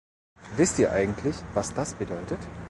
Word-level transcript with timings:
Wisst 0.55 0.79
ihr 0.79 0.91
eigentlich, 0.91 1.35
was 1.53 1.75
das 1.75 1.93
bedeutet? 1.93 2.39